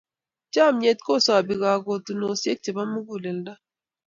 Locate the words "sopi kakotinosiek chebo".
1.25-2.81